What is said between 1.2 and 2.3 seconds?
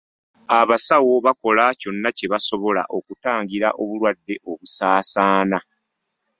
bakola kyonna kye